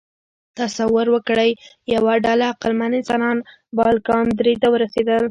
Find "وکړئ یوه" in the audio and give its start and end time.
1.15-2.13